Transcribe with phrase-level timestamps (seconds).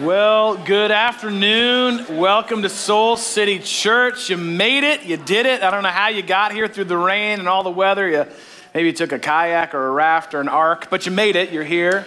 [0.00, 2.16] Well, good afternoon.
[2.16, 4.30] Welcome to Soul City Church.
[4.30, 5.02] You made it.
[5.02, 5.62] You did it.
[5.62, 8.08] I don't know how you got here through the rain and all the weather.
[8.08, 8.26] You
[8.74, 11.52] maybe you took a kayak or a raft or an ark, but you made it.
[11.52, 12.06] You're here.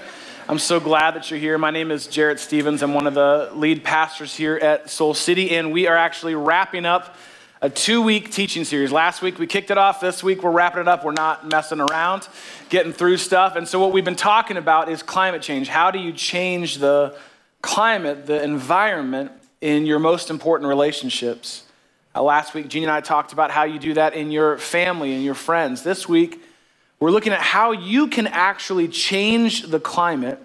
[0.50, 1.60] I'm so glad that you're here.
[1.60, 2.82] My name is Jarrett Stevens.
[2.82, 6.88] I'm one of the lead pastors here at Soul City, and we are actually wrapping
[6.88, 7.15] up
[7.62, 8.92] a two week teaching series.
[8.92, 10.02] Last week we kicked it off.
[10.02, 11.06] This week we're wrapping it up.
[11.06, 12.28] We're not messing around,
[12.70, 13.56] getting through stuff.
[13.56, 15.67] And so, what we've been talking about is climate change.
[15.67, 17.16] How do you change the
[17.66, 21.63] climate, the environment in your most important relationships.
[22.13, 25.13] Uh, last week, Jeannie and I talked about how you do that in your family
[25.13, 25.81] and your friends.
[25.81, 26.41] This week,
[26.99, 30.39] we're looking at how you can actually change the climate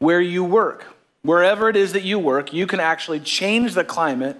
[0.00, 0.84] where you work.
[1.22, 4.36] Wherever it is that you work, you can actually change the climate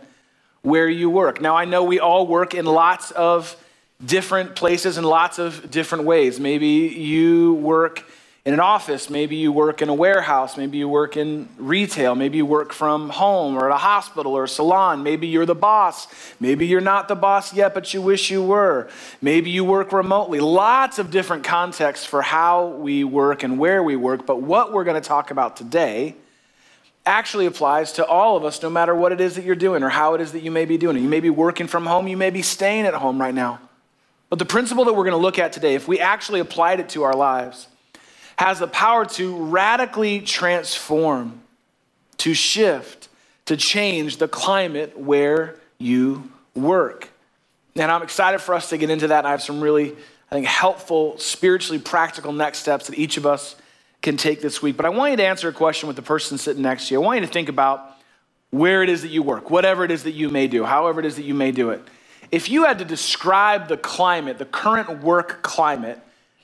[0.63, 1.41] where you work.
[1.41, 3.57] Now, I know we all work in lots of
[4.05, 6.41] different places in lots of different ways.
[6.41, 8.05] Maybe you work
[8.47, 12.39] in an office, maybe you work in a warehouse, maybe you work in retail, maybe
[12.39, 16.09] you work from home or at a hospital or a salon, maybe you're the boss,
[16.41, 18.89] maybe you're not the boss yet, but you wish you were,
[19.21, 20.41] maybe you work remotely.
[20.41, 24.85] Lots of different contexts for how we work and where we work, but what we're
[24.85, 26.17] going to talk about today
[27.05, 29.91] actually applies to all of us, no matter what it is that you're doing or
[29.91, 31.01] how it is that you may be doing it.
[31.01, 33.61] You may be working from home, you may be staying at home right now.
[34.31, 36.89] But the principle that we're going to look at today, if we actually applied it
[36.91, 37.67] to our lives,
[38.41, 41.43] has the power to radically transform,
[42.17, 43.11] to shift,
[43.45, 47.11] to change the climate where you work.
[47.77, 49.27] And I'm excited for us to get into that.
[49.27, 49.95] I have some really,
[50.31, 53.57] I think, helpful, spiritually practical next steps that each of us
[54.01, 54.75] can take this week.
[54.75, 57.03] But I want you to answer a question with the person sitting next to you.
[57.03, 57.95] I want you to think about
[58.49, 61.05] where it is that you work, whatever it is that you may do, however it
[61.05, 61.83] is that you may do it.
[62.33, 66.01] If you had to describe the climate, the current work climate,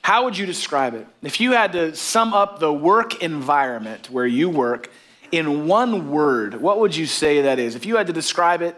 [0.07, 1.05] how would you describe it?
[1.21, 4.89] If you had to sum up the work environment where you work
[5.33, 7.75] in one word, what would you say that is?
[7.75, 8.73] If you had to describe it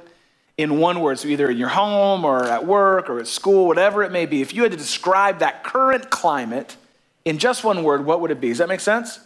[0.58, 4.02] in one word, so either in your home or at work or at school, whatever
[4.02, 6.76] it may be, if you had to describe that current climate
[7.30, 8.50] in just one word, what would it be?
[8.50, 9.20] Does that make sense?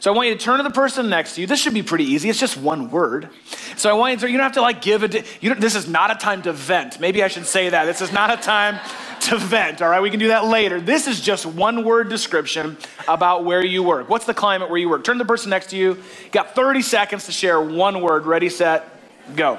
[0.00, 1.46] So I want you to turn to the person next to you.
[1.46, 2.30] This should be pretty easy.
[2.30, 3.28] It's just one word.
[3.76, 5.74] So I want you to, you don't have to like give a, you don't this
[5.74, 7.00] is not a time to vent.
[7.00, 7.84] Maybe I should say that.
[7.84, 8.80] This is not a time
[9.20, 10.00] to vent, all right?
[10.00, 10.80] We can do that later.
[10.80, 14.08] This is just one word description about where you work.
[14.08, 15.04] What's the climate where you work?
[15.04, 15.96] Turn to the person next to you.
[15.96, 18.24] you got 30 seconds to share one word.
[18.24, 18.88] Ready, set,
[19.36, 19.58] go.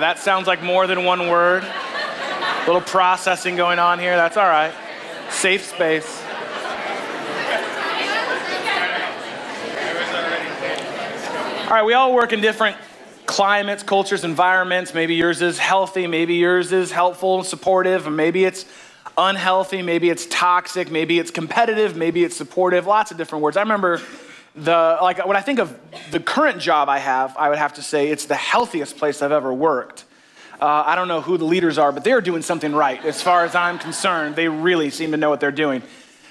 [0.00, 1.64] That sounds like more than one word.
[1.64, 4.16] A little processing going on here.
[4.16, 4.72] That's all right.
[5.30, 6.22] Safe space.
[11.64, 12.76] All right, we all work in different
[13.26, 14.94] climates, cultures, environments.
[14.94, 18.64] Maybe yours is healthy, maybe yours is helpful and supportive, and maybe it's
[19.16, 23.56] unhealthy, maybe it's toxic, maybe it's competitive, maybe it's supportive, lots of different words.
[23.56, 24.00] I remember
[24.56, 25.78] the like when I think of
[26.10, 29.32] the current job I have, I would have to say it's the healthiest place I've
[29.32, 30.04] ever worked.
[30.60, 33.44] Uh, I don't know who the leaders are, but they're doing something right as far
[33.44, 34.36] as I'm concerned.
[34.36, 35.82] They really seem to know what they're doing.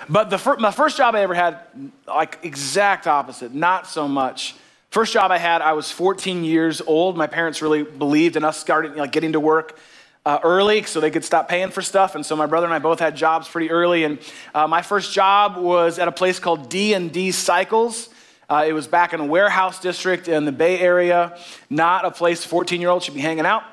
[0.10, 1.60] But the fir- my first job I ever had,
[2.08, 4.56] like exact opposite, not so much.
[4.90, 7.18] First job I had, I was 14 years old.
[7.18, 9.78] My parents really believed in us starting, like getting to work
[10.26, 12.16] uh, early so they could stop paying for stuff.
[12.16, 14.04] And so my brother and I both had jobs pretty early.
[14.04, 14.20] And
[14.54, 18.10] uh, my first job was at a place called D&D Cycles.
[18.54, 21.36] Uh, it was back in a warehouse district in the Bay Area,
[21.72, 23.64] not a place 14 year olds should be hanging out.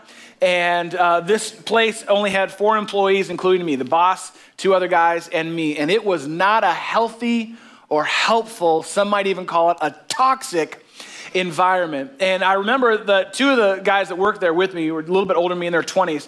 [0.40, 5.28] And uh, this place only had four employees, including me the boss, two other guys,
[5.28, 5.76] and me.
[5.76, 7.56] And it was not a healthy
[7.90, 10.82] or helpful, some might even call it a toxic
[11.34, 12.12] environment.
[12.18, 15.04] And I remember that two of the guys that worked there with me were a
[15.04, 16.26] little bit older than me in their 20s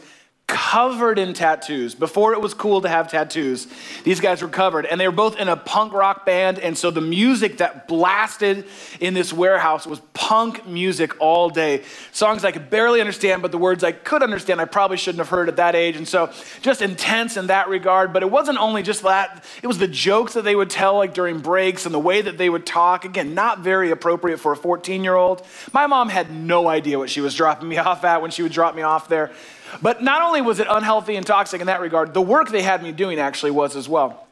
[0.52, 1.94] covered in tattoos.
[1.94, 3.66] Before it was cool to have tattoos,
[4.04, 4.84] these guys were covered.
[4.84, 6.58] And they were both in a punk rock band.
[6.58, 8.66] And so the music that blasted
[9.00, 11.84] in this warehouse was punk music all day.
[12.12, 15.30] Songs I could barely understand, but the words I could understand, I probably shouldn't have
[15.30, 15.96] heard at that age.
[15.96, 18.12] And so just intense in that regard.
[18.12, 21.14] But it wasn't only just that, it was the jokes that they would tell, like
[21.14, 23.06] during breaks, and the way that they would talk.
[23.06, 25.46] Again, not very appropriate for a 14 year old.
[25.72, 28.52] My mom had no idea what she was dropping me off at when she would
[28.52, 29.32] drop me off there.
[29.80, 32.82] But not only was it unhealthy and toxic in that regard, the work they had
[32.82, 34.26] me doing actually was as well.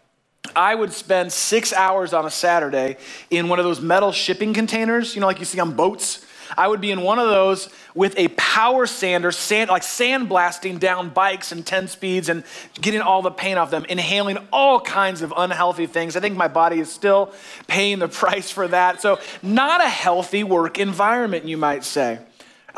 [0.54, 2.96] I would spend six hours on a Saturday
[3.30, 6.26] in one of those metal shipping containers, you know, like you see on boats.
[6.56, 11.10] I would be in one of those with a power sander, sand, like sandblasting down
[11.10, 12.42] bikes and 10 speeds and
[12.80, 16.16] getting all the paint off them, inhaling all kinds of unhealthy things.
[16.16, 17.32] I think my body is still
[17.68, 19.00] paying the price for that.
[19.00, 22.18] So, not a healthy work environment, you might say.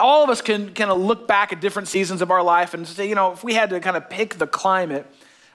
[0.03, 2.87] All of us can kind of look back at different seasons of our life and
[2.87, 5.07] say, you know, if we had to kind of pick the climate,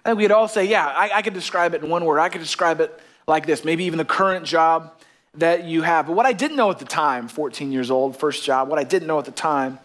[0.05, 2.19] I think we'd all say, yeah, I, I could describe it in one word.
[2.19, 2.97] I could describe it
[3.27, 4.93] like this, maybe even the current job
[5.33, 6.07] that you have.
[6.07, 8.85] But what I didn't know at the time, 14 years old, first job, what I
[8.85, 9.79] didn't know at the time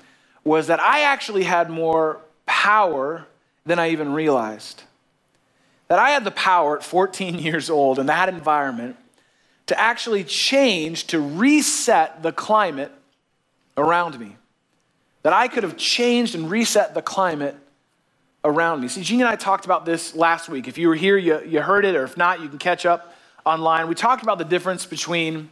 [0.44, 3.26] was that I actually had more power
[3.66, 4.84] than I even realized.
[5.88, 8.96] That I had the power at 14 years old in that environment
[9.66, 12.92] to actually change, to reset the climate
[13.76, 14.36] around me.
[15.22, 17.56] That I could have changed and reset the climate
[18.44, 18.88] around me.
[18.88, 20.66] See, Jeannie and I talked about this last week.
[20.66, 23.14] If you were here, you, you heard it, or if not, you can catch up
[23.44, 23.88] online.
[23.88, 25.50] We talked about the difference between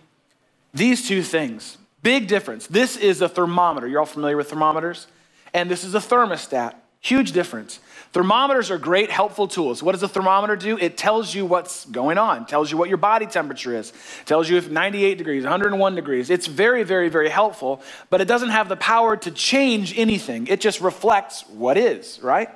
[0.74, 1.78] these two things.
[2.02, 2.66] Big difference.
[2.66, 3.86] This is a thermometer.
[3.86, 5.06] You're all familiar with thermometers?
[5.52, 6.74] And this is a thermostat.
[7.00, 7.80] Huge difference.
[8.12, 9.84] Thermometers are great, helpful tools.
[9.84, 10.76] What does a thermometer do?
[10.76, 13.92] It tells you what's going on, tells you what your body temperature is,
[14.26, 16.28] tells you if 98 degrees, 101 degrees.
[16.28, 20.48] It's very, very, very helpful, but it doesn't have the power to change anything.
[20.48, 22.48] It just reflects what is, right?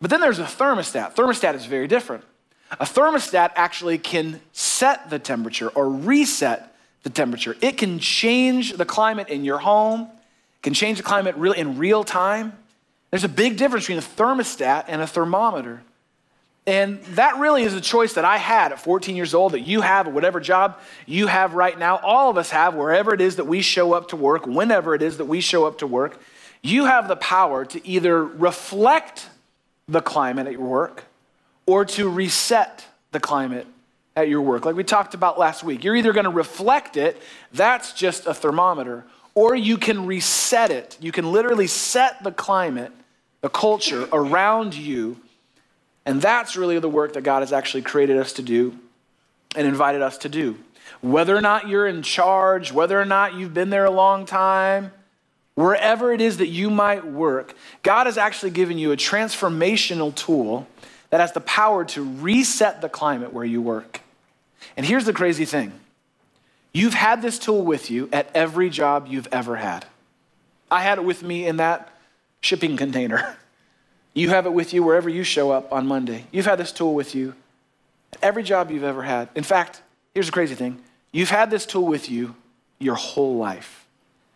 [0.00, 1.14] But then there's a thermostat.
[1.14, 2.24] Thermostat is very different.
[2.72, 7.54] A thermostat actually can set the temperature or reset the temperature.
[7.60, 10.08] It can change the climate in your home,
[10.62, 12.54] can change the climate in real time.
[13.10, 15.82] There's a big difference between a thermostat and a thermometer.
[16.66, 19.80] And that really is a choice that I had at 14 years old, that you
[19.80, 21.96] have, at whatever job you have right now.
[21.96, 25.02] All of us have, wherever it is that we show up to work, whenever it
[25.02, 26.20] is that we show up to work.
[26.62, 29.28] You have the power to either reflect
[29.88, 31.04] the climate at your work
[31.66, 33.66] or to reset the climate
[34.14, 34.64] at your work.
[34.64, 37.20] Like we talked about last week, you're either going to reflect it,
[37.52, 39.04] that's just a thermometer,
[39.34, 40.96] or you can reset it.
[41.00, 42.92] You can literally set the climate,
[43.40, 45.16] the culture around you.
[46.06, 48.78] And that's really the work that God has actually created us to do
[49.56, 50.58] and invited us to do.
[51.00, 54.92] Whether or not you're in charge, whether or not you've been there a long time,
[55.54, 60.66] wherever it is that you might work, God has actually given you a transformational tool
[61.10, 64.00] that has the power to reset the climate where you work.
[64.76, 65.72] And here's the crazy thing
[66.72, 69.84] you've had this tool with you at every job you've ever had.
[70.70, 71.92] I had it with me in that
[72.40, 73.36] shipping container.
[74.12, 76.24] You have it with you wherever you show up on Monday.
[76.32, 77.34] You've had this tool with you
[78.22, 79.28] every job you've ever had.
[79.34, 79.82] In fact,
[80.14, 80.80] here's the crazy thing
[81.12, 82.34] you've had this tool with you
[82.78, 83.86] your whole life.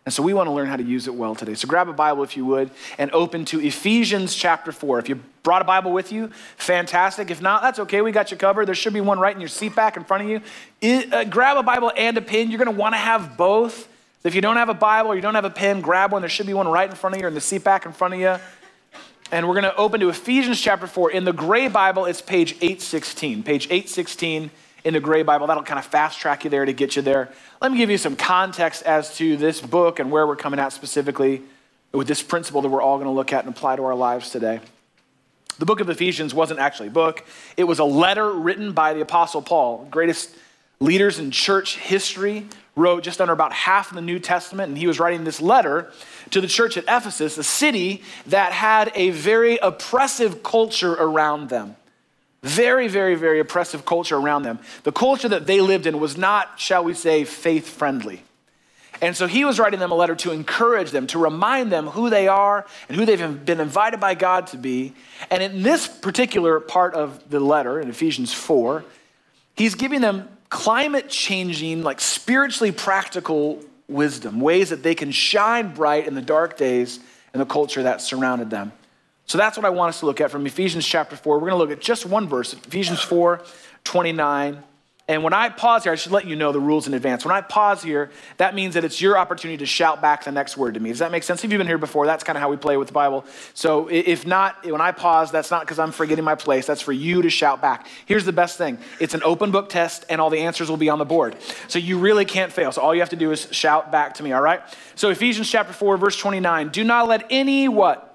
[0.05, 1.55] And so we want to learn how to use it well today.
[1.55, 2.69] So grab a Bible if you would
[2.99, 4.99] and open to Ephesians chapter 4.
[4.99, 7.31] If you brought a Bible with you, fantastic.
[7.31, 8.01] If not, that's okay.
[8.01, 8.67] We got you covered.
[8.67, 10.41] There should be one right in your seat back in front of you.
[10.79, 12.51] It, uh, grab a Bible and a pen.
[12.51, 13.87] You're going to want to have both.
[14.25, 16.23] If you don't have a Bible or you don't have a pen, grab one.
[16.23, 17.91] There should be one right in front of you or in the seat back in
[17.91, 18.37] front of you.
[19.31, 21.11] And we're going to open to Ephesians chapter 4.
[21.11, 23.43] In the gray Bible, it's page 816.
[23.43, 24.49] Page 816
[24.83, 25.45] in the gray Bible.
[25.45, 27.31] That'll kind of fast track you there to get you there.
[27.61, 30.73] Let me give you some context as to this book and where we're coming at
[30.73, 31.43] specifically
[31.91, 34.31] with this principle that we're all going to look at and apply to our lives
[34.31, 34.59] today.
[35.59, 37.23] The book of Ephesians wasn't actually a book,
[37.57, 40.35] it was a letter written by the Apostle Paul, greatest
[40.79, 44.87] leaders in church history, wrote just under about half of the New Testament, and he
[44.87, 45.91] was writing this letter
[46.31, 51.75] to the church at Ephesus, a city that had a very oppressive culture around them.
[52.43, 54.59] Very, very, very oppressive culture around them.
[54.83, 58.21] The culture that they lived in was not, shall we say, faith friendly.
[59.01, 62.09] And so he was writing them a letter to encourage them, to remind them who
[62.09, 64.93] they are and who they've been invited by God to be.
[65.29, 68.85] And in this particular part of the letter, in Ephesians 4,
[69.55, 76.07] he's giving them climate changing, like spiritually practical wisdom, ways that they can shine bright
[76.07, 76.97] in the dark days
[77.33, 78.71] in the culture that surrounded them.
[79.25, 81.35] So that's what I want us to look at from Ephesians chapter 4.
[81.35, 83.43] We're going to look at just one verse, Ephesians 4
[83.83, 84.63] 29.
[85.07, 87.23] And when I pause here, I should let you know the rules in advance.
[87.23, 90.57] When I pause here, that means that it's your opportunity to shout back the next
[90.57, 90.89] word to me.
[90.89, 91.43] Does that make sense?
[91.43, 93.23] If you've been here before, that's kind of how we play with the Bible.
[93.53, 96.65] So if not, when I pause, that's not because I'm forgetting my place.
[96.65, 97.85] That's for you to shout back.
[98.07, 100.89] Here's the best thing it's an open book test, and all the answers will be
[100.89, 101.35] on the board.
[101.67, 102.71] So you really can't fail.
[102.71, 104.61] So all you have to do is shout back to me, all right?
[104.95, 108.14] So Ephesians chapter 4, verse 29 do not let any what?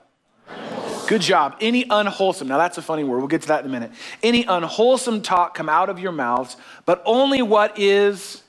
[1.07, 1.57] Good job.
[1.61, 3.90] Any unwholesome, now that's a funny word, we'll get to that in a minute.
[4.23, 8.42] Any unwholesome talk come out of your mouths, but only what is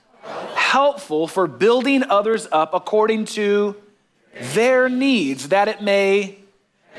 [0.54, 3.76] helpful for building others up according to
[4.54, 6.38] their needs, that it may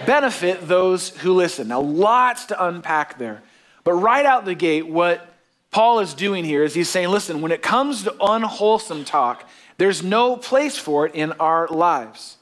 [0.04, 1.68] benefit those who listen.
[1.68, 3.42] Now, lots to unpack there.
[3.84, 5.32] But right out the gate, what
[5.70, 9.48] Paul is doing here is he's saying, listen, when it comes to unwholesome talk,
[9.82, 12.36] There's no place for it in our lives.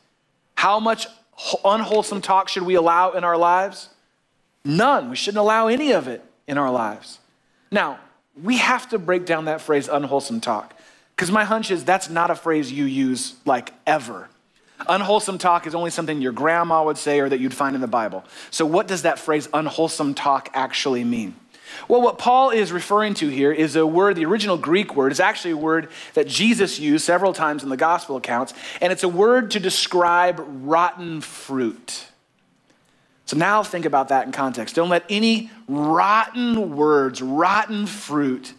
[0.56, 1.06] How much
[1.64, 3.88] unwholesome talk should we allow in our lives?
[4.64, 5.10] None.
[5.10, 7.18] We shouldn't allow any of it in our lives.
[7.70, 7.98] Now,
[8.40, 10.74] we have to break down that phrase unwholesome talk
[11.16, 14.28] because my hunch is that's not a phrase you use like ever.
[14.88, 17.86] Unwholesome talk is only something your grandma would say or that you'd find in the
[17.86, 18.24] Bible.
[18.50, 21.34] So, what does that phrase unwholesome talk actually mean?
[21.88, 25.20] Well, what Paul is referring to here is a word, the original Greek word is
[25.20, 29.08] actually a word that Jesus used several times in the gospel accounts, and it's a
[29.08, 32.06] word to describe rotten fruit.
[33.26, 34.74] So now think about that in context.
[34.74, 38.54] Don't let any rotten words, rotten fruit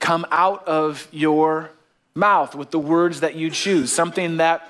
[0.00, 1.70] come out of your
[2.14, 3.90] mouth with the words that you choose.
[3.90, 4.68] Something that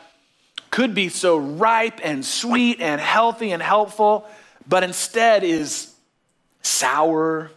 [0.70, 4.26] could be so ripe and sweet and healthy and helpful,
[4.68, 5.92] but instead is
[6.62, 7.50] sour,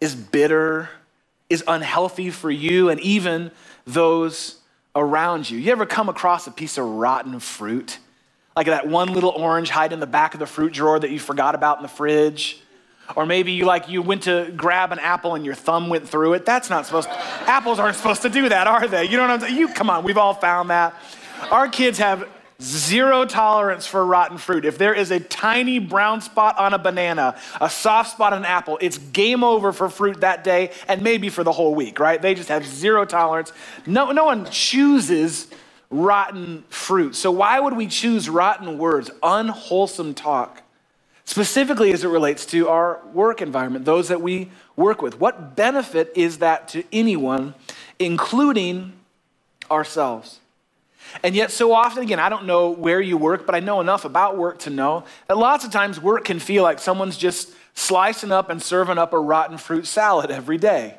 [0.00, 0.88] is bitter,
[1.48, 3.50] is unhealthy for you and even
[3.86, 4.60] those
[4.94, 5.58] around you.
[5.58, 7.98] You ever come across a piece of rotten fruit?
[8.56, 11.18] Like that one little orange hide in the back of the fruit drawer that you
[11.18, 12.62] forgot about in the fridge?
[13.14, 16.34] Or maybe you like you went to grab an apple and your thumb went through
[16.34, 16.44] it.
[16.44, 17.14] That's not supposed to,
[17.48, 19.04] apples aren't supposed to do that, are they?
[19.04, 19.56] You know what I'm saying?
[19.56, 20.94] You come on, we've all found that.
[21.50, 22.28] Our kids have
[22.60, 24.64] Zero tolerance for rotten fruit.
[24.64, 28.44] If there is a tiny brown spot on a banana, a soft spot on an
[28.46, 32.20] apple, it's game over for fruit that day and maybe for the whole week, right?
[32.20, 33.52] They just have zero tolerance.
[33.86, 35.48] No, no one chooses
[35.90, 37.14] rotten fruit.
[37.14, 40.62] So, why would we choose rotten words, unwholesome talk,
[41.26, 45.20] specifically as it relates to our work environment, those that we work with?
[45.20, 47.54] What benefit is that to anyone,
[47.98, 48.94] including
[49.70, 50.40] ourselves?
[51.22, 54.04] And yet, so often, again, I don't know where you work, but I know enough
[54.04, 58.32] about work to know that lots of times work can feel like someone's just slicing
[58.32, 60.96] up and serving up a rotten fruit salad every day.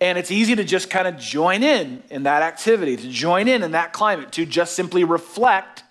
[0.00, 3.62] And it's easy to just kind of join in in that activity, to join in
[3.62, 5.82] in that climate, to just simply reflect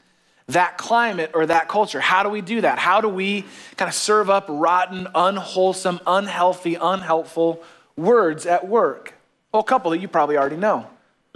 [0.47, 1.99] that climate or that culture.
[1.99, 2.79] How do we do that?
[2.79, 3.43] How do we
[3.75, 7.61] kind of serve up rotten, unwholesome, unhealthy, unhelpful
[7.97, 9.13] words at work?
[9.51, 10.87] Well, a couple that you probably already know.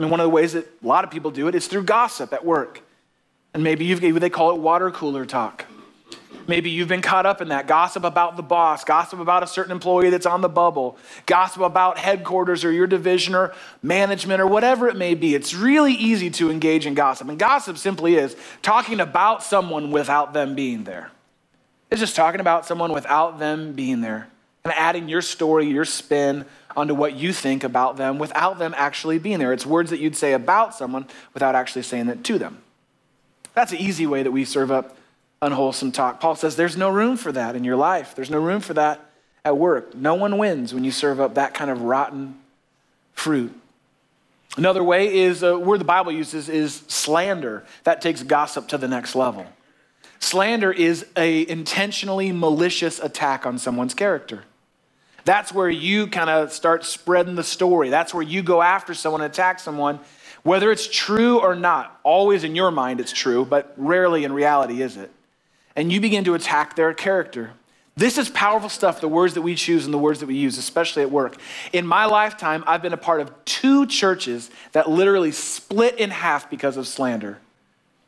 [0.02, 1.84] I mean, one of the ways that a lot of people do it is through
[1.84, 2.82] gossip at work.
[3.54, 5.66] And maybe you've, they call it water cooler talk.
[6.48, 9.72] Maybe you've been caught up in that gossip about the boss, gossip about a certain
[9.72, 13.54] employee that's on the bubble, gossip about headquarters or your division or
[13.84, 15.36] management or whatever it may be.
[15.36, 17.30] It's really easy to engage in gossip.
[17.30, 21.12] And gossip simply is talking about someone without them being there.
[21.92, 24.30] It's just talking about someone without them being there
[24.64, 29.20] and adding your story, your spin onto what you think about them without them actually
[29.20, 29.54] being there.
[29.54, 32.62] It's words that you'd say about someone without actually saying it to them.
[33.54, 34.96] That's an easy way that we serve up
[35.42, 36.20] unwholesome talk.
[36.20, 39.12] Paul says there's no room for that in your life, there's no room for that
[39.44, 39.96] at work.
[39.96, 42.38] No one wins when you serve up that kind of rotten
[43.14, 43.54] fruit.
[44.58, 47.64] Another way is a word the Bible uses is slander.
[47.84, 49.46] That takes gossip to the next level.
[50.20, 54.44] Slander is a intentionally malicious attack on someone's character.
[55.26, 57.90] That's where you kind of start spreading the story.
[57.90, 60.00] That's where you go after someone, and attack someone,
[60.44, 62.00] whether it's true or not.
[62.04, 65.12] Always in your mind it's true, but rarely in reality is it.
[65.76, 67.52] And you begin to attack their character.
[67.96, 70.58] This is powerful stuff, the words that we choose and the words that we use,
[70.58, 71.38] especially at work.
[71.74, 76.50] In my lifetime, I've been a part of two churches that literally split in half
[76.50, 77.38] because of slander,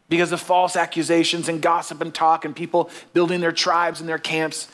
[0.10, 4.18] because of false accusations and gossip and talk and people building their tribes and their
[4.18, 4.70] camps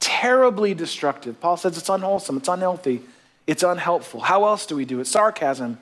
[0.00, 1.40] terribly destructive.
[1.40, 3.02] Paul says it's unwholesome, it's unhealthy,
[3.46, 4.20] it's unhelpful.
[4.20, 5.06] How else do we do it?
[5.06, 5.78] Sarcasm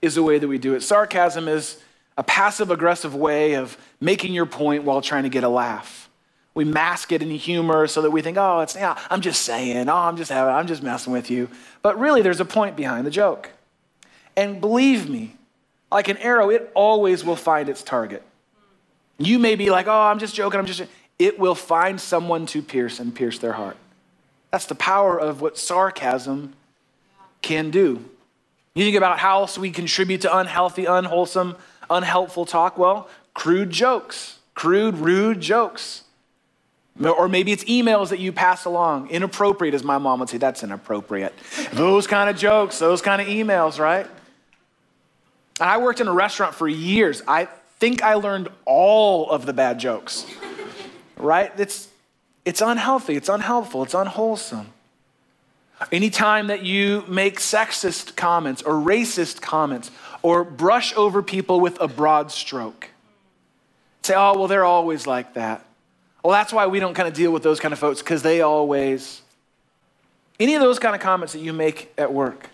[0.00, 0.82] is the way that we do it.
[0.82, 1.80] Sarcasm is
[2.16, 6.08] a passive aggressive way of making your point while trying to get a laugh.
[6.54, 9.88] We mask it in humor so that we think, oh, it's yeah, I'm just saying,
[9.88, 11.48] oh, I'm just having, I'm just messing with you.
[11.82, 13.50] But really, there's a point behind the joke.
[14.36, 15.34] And believe me,
[15.90, 18.22] like an arrow, it always will find its target.
[19.18, 20.82] You may be like, oh, I'm just joking, I'm just
[21.18, 23.76] it will find someone to pierce and pierce their heart.
[24.50, 26.54] That's the power of what sarcasm
[27.42, 28.04] can do.
[28.74, 31.56] You think about how else we contribute to unhealthy, unwholesome,
[31.90, 32.76] unhelpful talk?
[32.76, 36.02] Well, crude jokes, crude, rude jokes.
[37.02, 39.10] Or maybe it's emails that you pass along.
[39.10, 41.34] Inappropriate, as my mom would say, that's inappropriate.
[41.72, 44.06] those kind of jokes, those kind of emails, right?
[45.60, 47.22] And I worked in a restaurant for years.
[47.26, 47.46] I
[47.78, 50.24] think I learned all of the bad jokes
[51.24, 51.52] right?
[51.58, 51.88] It's,
[52.44, 54.68] it's unhealthy, it's unhelpful, it's unwholesome.
[55.90, 59.90] Anytime that you make sexist comments or racist comments
[60.22, 62.90] or brush over people with a broad stroke,
[64.02, 65.64] say, oh, well, they're always like that.
[66.22, 68.40] Well, that's why we don't kind of deal with those kind of folks because they
[68.40, 69.20] always.
[70.40, 72.48] Any of those kind of comments that you make at work,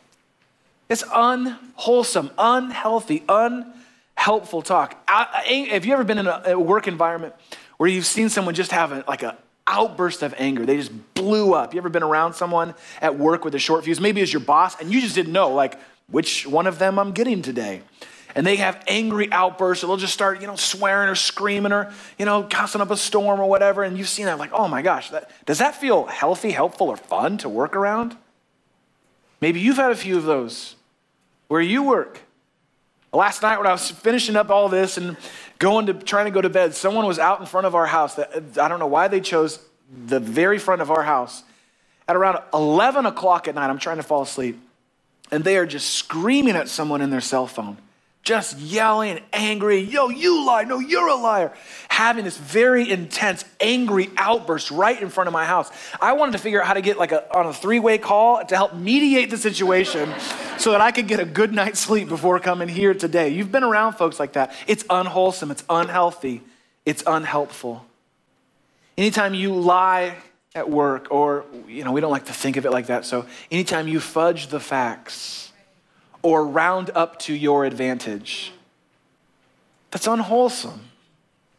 [0.89, 3.81] it's unwholesome, unhealthy, unhelpful
[4.21, 4.97] helpful talk.
[5.09, 7.35] Have you ever been in a work environment
[7.81, 9.33] where you've seen someone just have a, like an
[9.67, 10.67] outburst of anger?
[10.67, 11.73] They just blew up.
[11.73, 13.99] You ever been around someone at work with a short fuse?
[13.99, 17.13] Maybe as your boss, and you just didn't know, like, which one of them I'm
[17.13, 17.81] getting today.
[18.35, 21.91] And they have angry outbursts, or they'll just start, you know, swearing or screaming or,
[22.19, 23.83] you know, cussing up a storm or whatever.
[23.83, 26.99] And you've seen that, like, oh my gosh, that, does that feel healthy, helpful, or
[26.99, 28.15] fun to work around?
[29.41, 30.77] Maybe you've had a few of those
[31.49, 32.21] where you work.
[33.11, 35.17] Last night, when I was finishing up all this and
[35.61, 38.17] going to trying to go to bed, someone was out in front of our house.
[38.17, 39.61] That, I don't know why they chose
[40.07, 41.45] the very front of our house
[42.09, 43.71] at around 11 o'clock at night.
[43.71, 44.61] I'm trying to fall asleep,
[45.31, 47.77] and they are just screaming at someone in their cell phone
[48.23, 51.53] just yelling, angry, yo, you lie, no, you're a liar,
[51.89, 55.71] having this very intense, angry outburst right in front of my house.
[56.01, 58.57] I wanted to figure out how to get like a, on a three-way call to
[58.57, 60.13] help mediate the situation
[60.59, 63.31] so that I could get a good night's sleep before coming here today.
[63.31, 64.55] You've been around folks like that.
[64.67, 66.43] It's unwholesome, it's unhealthy,
[66.85, 67.87] it's unhelpful.
[68.99, 70.15] Anytime you lie
[70.55, 73.25] at work, or, you know, we don't like to think of it like that, so
[73.51, 75.50] anytime you fudge the facts,
[76.23, 78.53] or round up to your advantage.
[79.91, 80.81] That's unwholesome.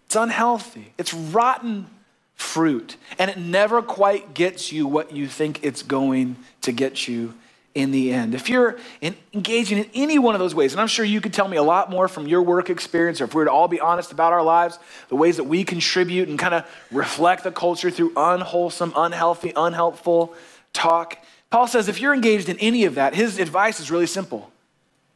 [0.05, 0.93] It's unhealthy.
[0.97, 1.87] It's rotten
[2.35, 2.97] fruit.
[3.17, 7.33] And it never quite gets you what you think it's going to get you
[7.73, 8.35] in the end.
[8.35, 11.33] If you're in, engaging in any one of those ways, and I'm sure you could
[11.33, 13.69] tell me a lot more from your work experience, or if we were to all
[13.69, 14.77] be honest about our lives,
[15.07, 20.33] the ways that we contribute and kind of reflect the culture through unwholesome, unhealthy, unhelpful
[20.73, 21.17] talk.
[21.49, 24.50] Paul says if you're engaged in any of that, his advice is really simple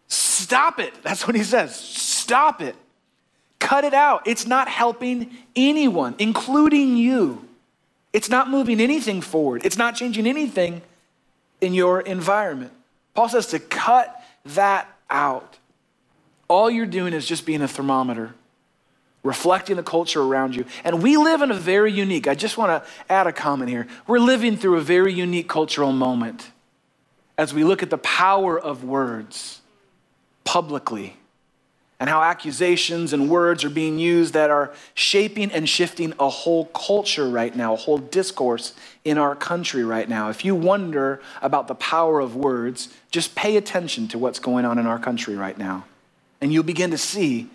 [0.07, 0.93] Stop it.
[1.03, 1.75] That's what he says.
[1.75, 2.75] Stop it.
[3.59, 4.27] Cut it out.
[4.27, 7.47] It's not helping anyone, including you.
[8.13, 9.65] It's not moving anything forward.
[9.65, 10.81] It's not changing anything
[11.61, 12.71] in your environment.
[13.13, 15.57] Paul says to cut that out.
[16.47, 18.35] All you're doing is just being a thermometer,
[19.23, 20.65] reflecting the culture around you.
[20.83, 23.87] And we live in a very unique, I just want to add a comment here.
[24.05, 26.51] We're living through a very unique cultural moment
[27.37, 29.61] as we look at the power of words
[30.45, 31.17] publicly
[31.99, 36.65] and how accusations and words are being used that are shaping and shifting a whole
[36.65, 38.73] culture right now, a whole discourse
[39.05, 40.29] in our country right now.
[40.29, 44.77] If you wonder about the power of words, just pay attention to what's going on
[44.77, 45.85] in our country right now.
[46.41, 47.49] And you'll begin to see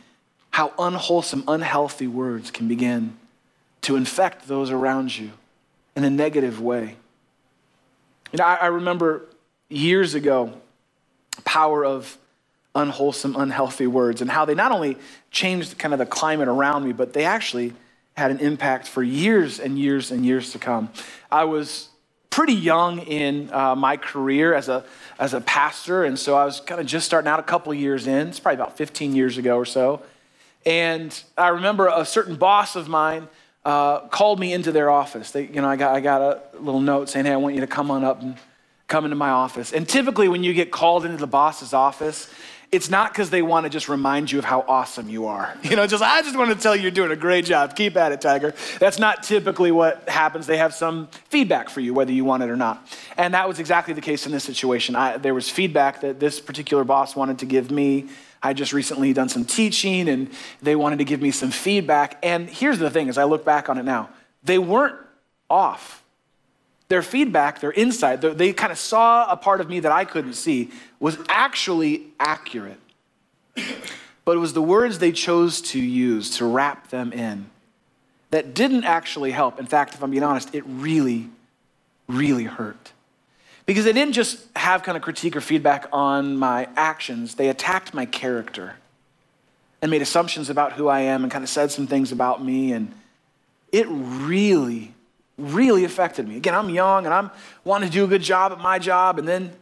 [0.51, 3.17] how unwholesome, unhealthy words can begin
[3.83, 5.31] to infect those around you
[5.95, 6.97] in a negative way.
[8.33, 9.27] You know, I, I remember
[9.69, 10.55] years ago,
[11.45, 12.17] power of
[12.75, 14.97] unwholesome, unhealthy words and how they not only
[15.31, 17.73] changed kind of the climate around me, but they actually
[18.17, 20.91] had an impact for years and years and years to come.
[21.31, 21.89] I was
[22.29, 24.85] pretty young in uh, my career as a,
[25.19, 28.07] as a pastor, and so I was kind of just starting out a couple years
[28.07, 28.29] in.
[28.29, 30.03] It's probably about 15 years ago or so.
[30.65, 33.29] And I remember a certain boss of mine
[33.65, 35.33] uh, called me into their office.
[35.33, 37.61] They, you know, I got, I got a little note saying, hey, I want you
[37.63, 38.37] to come on up and
[38.87, 39.73] come into my office.
[39.73, 42.33] And typically, when you get called into the boss's office,
[42.73, 45.57] it's not because they want to just remind you of how awesome you are.
[45.71, 47.77] You know, just, I just want to tell you you're doing a great job.
[47.77, 48.55] Keep at it, Tiger.
[48.81, 50.49] That's not typically what happens.
[50.49, 52.85] They have some feedback for you, whether you want it or not.
[53.17, 54.97] And that was exactly the case in this situation.
[54.97, 58.09] I, there was feedback that this particular boss wanted to give me.
[58.43, 60.29] I just recently done some teaching and
[60.61, 62.19] they wanted to give me some feedback.
[62.25, 64.11] And here's the thing as I look back on it now,
[64.43, 64.97] they weren't
[65.49, 66.00] off
[66.91, 70.33] their feedback, their insight, they kind of saw a part of me that I couldn't
[70.33, 72.81] see, was actually accurate.
[74.25, 77.49] But it was the words they chose to use to wrap them in
[78.31, 79.61] that didn't actually help.
[79.61, 81.31] In fact, if I'm being honest, it really,
[82.09, 82.93] really hurt.
[83.67, 87.95] Because they didn't just have kind of critique or feedback on my actions, they attacked
[87.95, 88.75] my character
[89.81, 92.73] and made assumptions about who I am and kind of said some things about me.
[92.73, 92.93] And
[93.71, 94.93] it really,
[95.41, 96.37] really affected me.
[96.37, 97.31] Again, I'm young and I'm
[97.65, 99.53] wanting to do a good job at my job, and then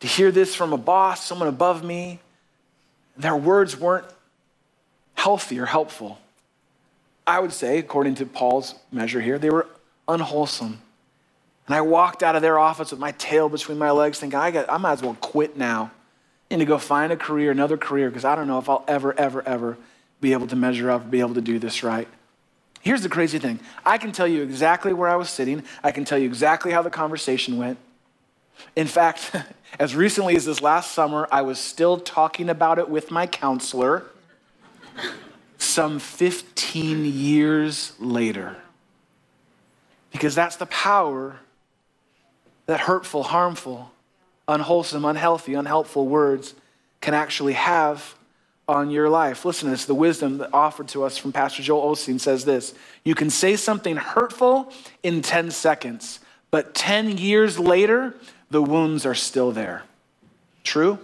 [0.00, 2.20] to hear this from a boss, someone above me,
[3.16, 4.06] their words weren't
[5.14, 6.18] healthy or helpful.
[7.26, 9.66] I would say, according to Paul's measure here, they were
[10.08, 10.80] unwholesome.
[11.66, 14.50] And I walked out of their office with my tail between my legs, thinking, I,
[14.50, 15.90] got, I might as well quit now
[16.50, 19.18] and to go find a career, another career, because I don't know if I'll ever,
[19.18, 19.78] ever, ever
[20.20, 22.08] be able to measure up, be able to do this right.
[22.84, 26.04] Here's the crazy thing I can tell you exactly where I was sitting, I can
[26.04, 27.78] tell you exactly how the conversation went.
[28.76, 29.34] In fact,
[29.80, 34.04] as recently as this last summer, I was still talking about it with my counselor
[35.56, 38.58] some 15 years later.
[40.12, 41.38] Because that's the power
[42.66, 43.92] that hurtful, harmful,
[44.46, 46.54] unwholesome, unhealthy, unhelpful words
[47.00, 48.14] can actually have
[48.68, 49.44] on your life.
[49.44, 52.74] Listen to this the wisdom that offered to us from Pastor Joel Osteen says this
[53.04, 54.72] You can say something hurtful
[55.02, 58.14] in 10 seconds, but 10 years later,
[58.50, 59.82] the wounds are still there.
[60.62, 60.98] True?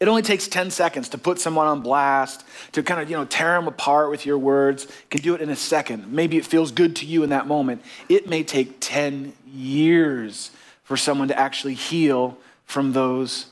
[0.00, 3.24] It only takes 10 seconds to put someone on blast, to kind of, you know,
[3.24, 4.84] tear them apart with your words.
[4.84, 6.12] You can do it in a second.
[6.12, 7.82] Maybe it feels good to you in that moment.
[8.08, 10.50] It may take 10 years
[10.82, 13.46] for someone to actually heal from those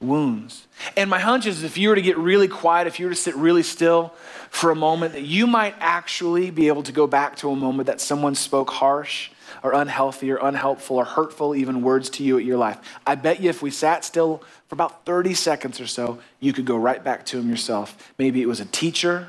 [0.00, 0.66] wounds.
[0.96, 3.18] And my hunch is if you were to get really quiet, if you were to
[3.18, 4.14] sit really still
[4.50, 7.86] for a moment, that you might actually be able to go back to a moment
[7.86, 9.30] that someone spoke harsh
[9.62, 12.78] or unhealthy or unhelpful or hurtful even words to you at your life.
[13.06, 16.64] I bet you if we sat still for about 30 seconds or so, you could
[16.64, 18.12] go right back to them yourself.
[18.18, 19.28] Maybe it was a teacher,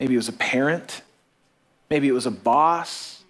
[0.00, 1.02] maybe it was a parent,
[1.90, 3.21] maybe it was a boss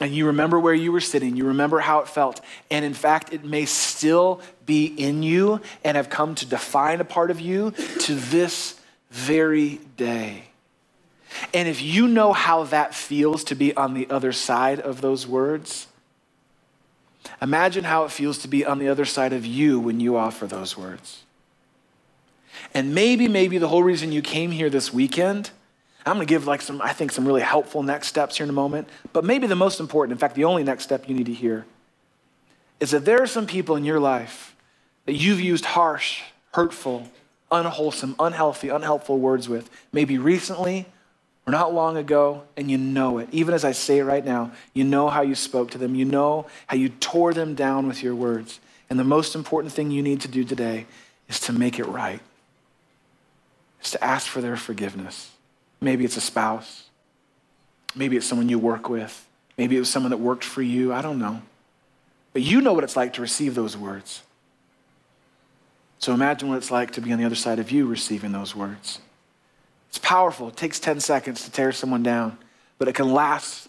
[0.00, 3.32] and you remember where you were sitting, you remember how it felt, and in fact,
[3.32, 7.72] it may still be in you and have come to define a part of you
[8.00, 10.44] to this very day.
[11.52, 15.26] And if you know how that feels to be on the other side of those
[15.26, 15.86] words,
[17.40, 20.46] imagine how it feels to be on the other side of you when you offer
[20.46, 21.22] those words.
[22.74, 25.50] And maybe, maybe the whole reason you came here this weekend
[26.06, 28.50] I'm going to give like some, I think, some really helpful next steps here in
[28.50, 28.88] a moment.
[29.12, 31.66] But maybe the most important, in fact, the only next step you need to hear,
[32.78, 34.56] is that there are some people in your life
[35.06, 37.08] that you've used harsh, hurtful,
[37.50, 40.86] unwholesome, unhealthy, unhelpful words with, maybe recently
[41.46, 43.28] or not long ago, and you know it.
[43.32, 46.04] Even as I say it right now, you know how you spoke to them, you
[46.04, 48.60] know how you tore them down with your words.
[48.88, 50.86] And the most important thing you need to do today
[51.28, 52.20] is to make it right,
[53.82, 55.30] is to ask for their forgiveness.
[55.80, 56.84] Maybe it's a spouse.
[57.94, 59.26] Maybe it's someone you work with.
[59.56, 60.92] Maybe it was someone that worked for you.
[60.92, 61.42] I don't know.
[62.32, 64.22] But you know what it's like to receive those words.
[65.98, 68.54] So imagine what it's like to be on the other side of you receiving those
[68.54, 69.00] words.
[69.88, 70.48] It's powerful.
[70.48, 72.38] It takes 10 seconds to tear someone down,
[72.78, 73.68] but it can last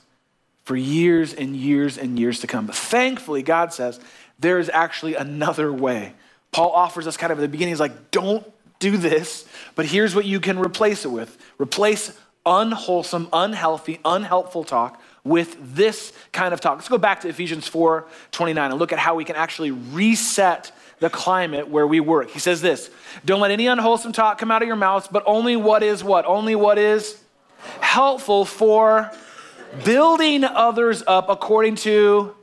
[0.63, 2.67] for years and years and years to come.
[2.67, 4.00] But thankfully, God says
[4.39, 6.13] there is actually another way.
[6.52, 8.45] Paul offers us kind of at the beginning, he's like, don't
[8.82, 15.02] do this, but here's what you can replace it with replace unwholesome, unhealthy, unhelpful talk
[15.24, 16.78] with this kind of talk.
[16.78, 20.72] Let's go back to Ephesians 4 29 and look at how we can actually reset
[21.00, 22.32] the climate where we work.
[22.32, 22.89] He says this
[23.24, 26.26] Don't let any unwholesome talk come out of your mouths, but only what is what?
[26.26, 27.22] Only what is
[27.80, 29.12] helpful for
[29.86, 32.36] building others up according to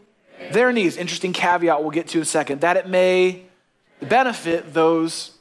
[0.53, 0.97] their needs.
[0.97, 2.61] Interesting caveat we'll get to in a second.
[2.61, 3.43] That it may
[4.01, 5.33] benefit those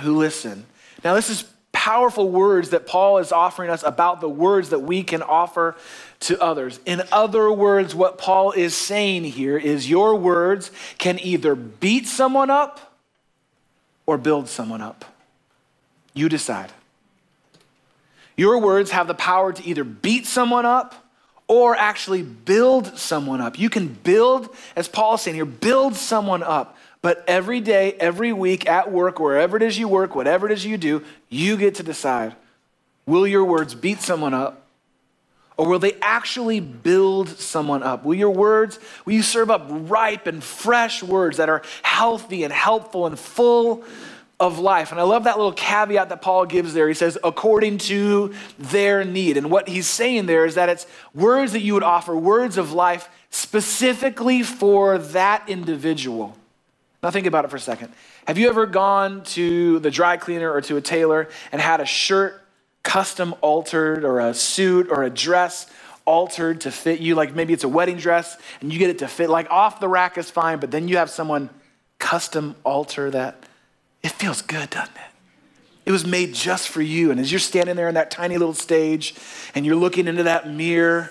[0.00, 0.66] who listen.
[1.04, 5.02] Now, this is powerful words that Paul is offering us about the words that we
[5.02, 5.76] can offer
[6.20, 6.80] to others.
[6.84, 12.50] In other words, what Paul is saying here is your words can either beat someone
[12.50, 12.96] up
[14.06, 15.04] or build someone up.
[16.14, 16.72] You decide.
[18.36, 20.94] Your words have the power to either beat someone up
[21.48, 23.58] or actually build someone up.
[23.58, 26.77] You can build, as Paul is saying here, build someone up.
[27.00, 30.66] But every day, every week, at work, wherever it is you work, whatever it is
[30.66, 32.34] you do, you get to decide
[33.06, 34.66] will your words beat someone up?
[35.56, 38.04] Or will they actually build someone up?
[38.04, 42.52] Will your words, will you serve up ripe and fresh words that are healthy and
[42.52, 43.82] helpful and full
[44.38, 44.92] of life?
[44.92, 46.86] And I love that little caveat that Paul gives there.
[46.86, 49.36] He says, according to their need.
[49.36, 52.72] And what he's saying there is that it's words that you would offer, words of
[52.72, 56.36] life specifically for that individual.
[57.02, 57.92] Now, think about it for a second.
[58.26, 61.86] Have you ever gone to the dry cleaner or to a tailor and had a
[61.86, 62.42] shirt
[62.82, 65.70] custom altered or a suit or a dress
[66.04, 67.14] altered to fit you?
[67.14, 69.88] Like maybe it's a wedding dress and you get it to fit, like off the
[69.88, 71.50] rack is fine, but then you have someone
[71.98, 73.44] custom alter that.
[74.02, 75.02] It feels good, doesn't it?
[75.84, 77.10] It was made just for you.
[77.10, 79.14] And as you're standing there on that tiny little stage
[79.54, 81.10] and you're looking into that mirror,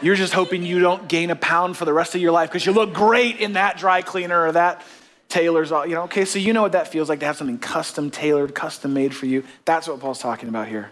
[0.00, 2.64] you're just hoping you don't gain a pound for the rest of your life because
[2.64, 4.84] you look great in that dry cleaner or that
[5.28, 7.58] tailors, all, you know, okay, so you know what that feels like to have something
[7.58, 9.44] custom tailored, custom made for you.
[9.64, 10.90] That's what Paul's talking about here.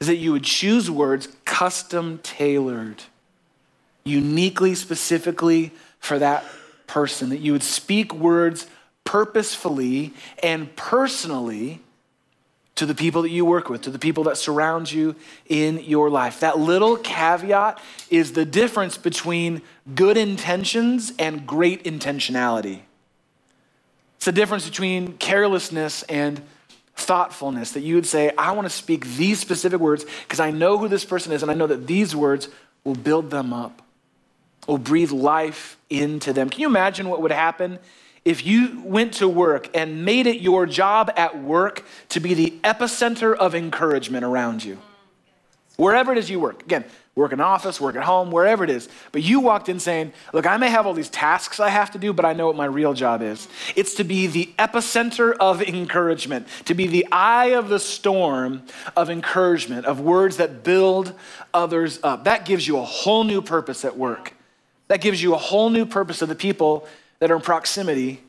[0.00, 3.02] Is that you would choose words custom tailored,
[4.04, 6.44] uniquely, specifically for that
[6.86, 8.68] person, that you would speak words
[9.04, 11.80] purposefully and personally
[12.76, 15.16] to the people that you work with, to the people that surround you
[15.48, 16.38] in your life.
[16.40, 19.62] That little caveat is the difference between
[19.96, 22.82] good intentions and great intentionality.
[24.18, 26.42] It's the difference between carelessness and
[26.96, 30.76] thoughtfulness that you would say, I want to speak these specific words because I know
[30.76, 32.48] who this person is and I know that these words
[32.82, 33.80] will build them up,
[34.66, 36.50] will breathe life into them.
[36.50, 37.78] Can you imagine what would happen
[38.24, 42.58] if you went to work and made it your job at work to be the
[42.64, 44.78] epicenter of encouragement around you,
[45.78, 46.62] wherever it is you work.
[46.62, 48.88] Again, work in office, work at home, wherever it is.
[49.12, 51.98] But you walked in saying, Look, I may have all these tasks I have to
[51.98, 53.48] do, but I know what my real job is.
[53.74, 58.62] It's to be the epicenter of encouragement, to be the eye of the storm
[58.96, 61.14] of encouragement, of words that build
[61.54, 62.24] others up.
[62.24, 64.34] That gives you a whole new purpose at work.
[64.88, 66.86] That gives you a whole new purpose of the people
[67.20, 68.22] that are in proximity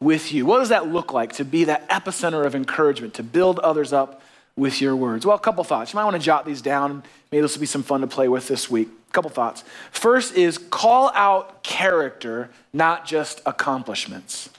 [0.00, 0.46] with you.
[0.46, 4.22] What does that look like to be that epicenter of encouragement, to build others up
[4.60, 5.26] with your words?
[5.26, 5.92] Well, a couple thoughts.
[5.92, 7.02] You might want to jot these down.
[7.32, 8.88] Maybe this will be some fun to play with this week.
[9.08, 9.64] A couple thoughts.
[9.90, 14.50] First is call out character, not just accomplishments.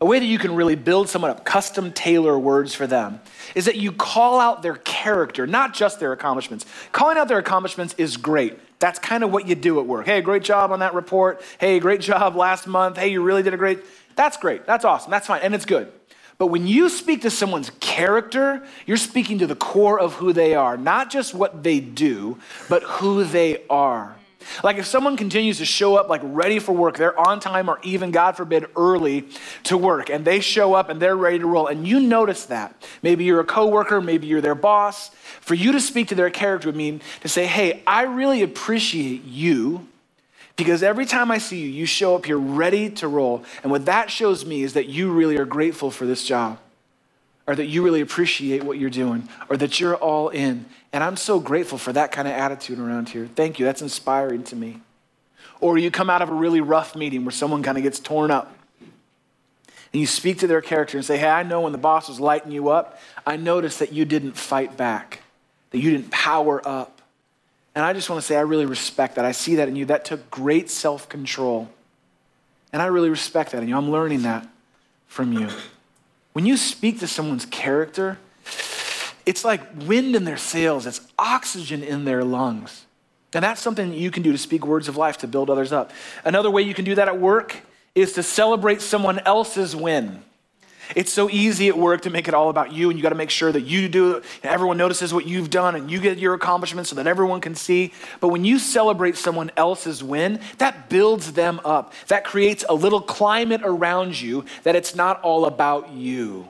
[0.00, 3.20] A way that you can really build someone up, custom tailor words for them,
[3.54, 6.66] is that you call out their character, not just their accomplishments.
[6.90, 8.58] Calling out their accomplishments is great.
[8.78, 10.06] That's kind of what you do at work.
[10.06, 11.40] Hey, great job on that report.
[11.58, 12.98] Hey, great job last month.
[12.98, 13.78] Hey, you really did a great.
[14.16, 14.66] That's great.
[14.66, 15.10] That's awesome.
[15.10, 15.40] That's fine.
[15.42, 15.90] And it's good.
[16.38, 20.54] But when you speak to someone's character, you're speaking to the core of who they
[20.54, 24.16] are, not just what they do, but who they are.
[24.64, 27.78] Like if someone continues to show up like ready for work, they're on time or
[27.82, 29.28] even, God forbid, early
[29.64, 32.74] to work, and they show up and they're ready to roll, and you notice that.
[33.02, 35.10] Maybe you're a coworker, maybe you're their boss.
[35.40, 39.24] For you to speak to their character would mean to say, hey, I really appreciate
[39.24, 39.86] you
[40.56, 43.44] because every time I see you, you show up here ready to roll.
[43.62, 46.58] And what that shows me is that you really are grateful for this job,
[47.46, 50.66] or that you really appreciate what you're doing, or that you're all in.
[50.92, 53.28] And I'm so grateful for that kind of attitude around here.
[53.34, 53.64] Thank you.
[53.64, 54.80] That's inspiring to me.
[55.60, 58.30] Or you come out of a really rough meeting where someone kind of gets torn
[58.30, 58.54] up.
[59.92, 62.18] And you speak to their character and say, Hey, I know when the boss was
[62.18, 65.20] lighting you up, I noticed that you didn't fight back,
[65.70, 67.01] that you didn't power up.
[67.74, 69.24] And I just want to say, I really respect that.
[69.24, 69.86] I see that in you.
[69.86, 71.68] That took great self control.
[72.72, 73.76] And I really respect that in you.
[73.76, 74.46] I'm learning that
[75.06, 75.48] from you.
[76.32, 78.18] When you speak to someone's character,
[79.26, 82.86] it's like wind in their sails, it's oxygen in their lungs.
[83.34, 85.90] And that's something you can do to speak words of life to build others up.
[86.24, 87.56] Another way you can do that at work
[87.94, 90.22] is to celebrate someone else's win.
[90.94, 93.14] It's so easy at work to make it all about you, and you got to
[93.14, 96.18] make sure that you do it, and everyone notices what you've done, and you get
[96.18, 97.92] your accomplishments so that everyone can see.
[98.20, 101.92] But when you celebrate someone else's win, that builds them up.
[102.08, 106.48] That creates a little climate around you that it's not all about you.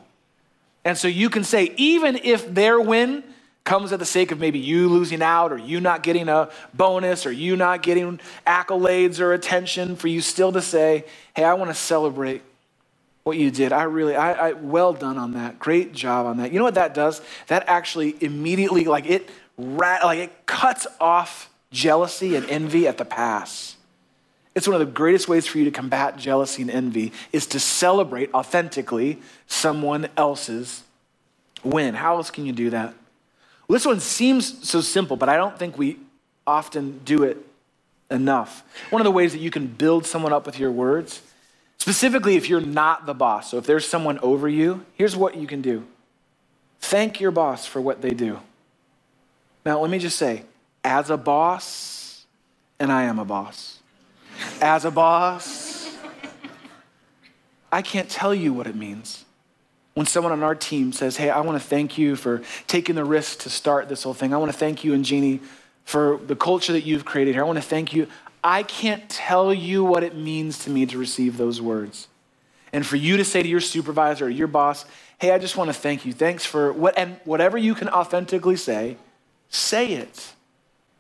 [0.85, 3.23] And so you can say, even if their win
[3.65, 7.25] comes at the sake of maybe you losing out or you not getting a bonus
[7.25, 11.71] or you not getting accolades or attention, for you still to say, hey, I want
[11.71, 12.43] to celebrate
[13.25, 13.73] what you did.
[13.73, 15.59] I really, I, I, well done on that.
[15.59, 16.53] Great job on that.
[16.53, 17.21] You know what that does?
[17.47, 23.77] That actually immediately, like it, like it cuts off jealousy and envy at the pass.
[24.55, 27.61] It's one of the greatest ways for you to combat jealousy and envy is to
[27.61, 30.83] celebrate authentically someone else's
[31.65, 31.95] win.
[31.95, 32.95] How else can you do that?
[33.67, 35.99] Well, this one seems so simple, but I don't think we
[36.47, 37.39] often do it
[38.11, 38.63] enough.
[38.91, 41.23] One of the ways that you can build someone up with your words,
[41.83, 45.49] specifically if you're not the boss, so if there's someone over you, here's what you
[45.49, 45.85] can do
[46.81, 48.39] thank your boss for what they do.
[49.65, 50.45] Now, let me just say,
[50.85, 52.25] as a boss,
[52.79, 53.79] and I am a boss
[54.61, 55.95] as a boss.
[57.71, 59.25] I can't tell you what it means.
[59.95, 63.05] When someone on our team says, Hey, I want to thank you for taking the
[63.05, 64.33] risk to start this whole thing.
[64.33, 65.41] I want to thank you and Jeannie
[65.85, 67.43] for the culture that you've created here.
[67.43, 68.07] I want to thank you.
[68.45, 72.09] I can't tell you what it means to me to receive those words.
[72.73, 74.85] And for you to say to your supervisor or your boss,
[75.19, 76.13] Hey, I just want to thank you.
[76.13, 78.97] Thanks for what, and whatever you can authentically say,
[79.51, 80.33] say it.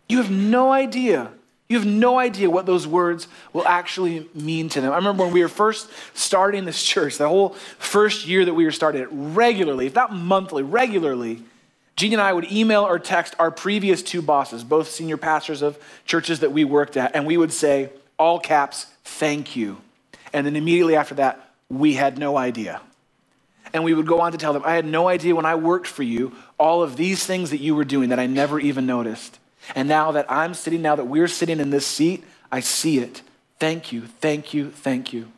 [0.08, 1.32] You have no idea
[1.72, 4.92] you have no idea what those words will actually mean to them.
[4.92, 8.66] I remember when we were first starting this church, the whole first year that we
[8.66, 11.42] were starting it, regularly, if not monthly, regularly,
[11.96, 15.78] Jeannie and I would email or text our previous two bosses, both senior pastors of
[16.04, 19.78] churches that we worked at, and we would say, all caps, thank you.
[20.32, 22.80] And then immediately after that, we had no idea.
[23.74, 25.86] And we would go on to tell them, I had no idea when I worked
[25.86, 29.38] for you all of these things that you were doing that I never even noticed.
[29.74, 33.22] And now that I'm sitting, now that we're sitting in this seat, I see it.
[33.58, 35.28] Thank you, thank you, thank you.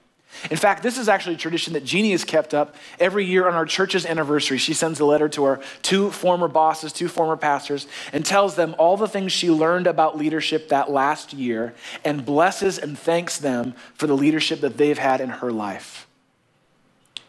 [0.51, 3.55] In fact, this is actually a tradition that Jeannie has kept up every year on
[3.55, 4.59] our church's anniversary.
[4.59, 8.75] She sends a letter to our two former bosses, two former pastors, and tells them
[8.79, 13.75] all the things she learned about leadership that last year and blesses and thanks them
[13.95, 16.07] for the leadership that they've had in her life.